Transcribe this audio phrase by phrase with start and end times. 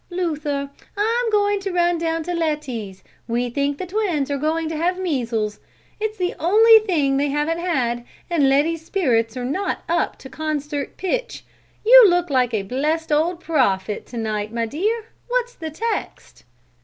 [0.09, 3.03] "Luther, I'm going to run down to Letty's.
[3.27, 5.59] We think the twins are going to have measles;
[5.99, 10.97] it's the only thing they haven't had, and Letty's spirits are not up to concert
[10.97, 11.45] pitch.
[11.85, 15.05] You look like a blessed old prophet to night, my dear!
[15.27, 16.45] What's the text?"